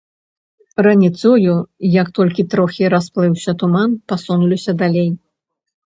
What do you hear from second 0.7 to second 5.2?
Раніцою, як толькі трохі расплыўся туман, пасунуліся далей.